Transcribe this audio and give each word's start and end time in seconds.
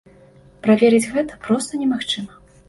Праверыць 0.67 1.09
гэта 1.17 1.37
проста 1.45 1.71
немагчыма. 1.83 2.33